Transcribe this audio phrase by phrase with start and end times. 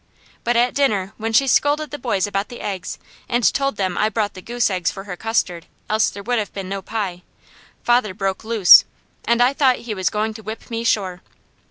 [0.43, 2.97] But at dinner when she scolded the boys about the eggs,
[3.29, 6.51] and told them I brought the goose eggs for her custard, else there would have
[6.55, 7.21] been no pie,
[7.83, 8.83] father broke loose,
[9.25, 11.21] and I thought he was going to whip me sure.